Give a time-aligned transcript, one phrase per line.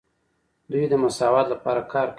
[0.71, 2.09] دوی د مساوات لپاره کار کوي.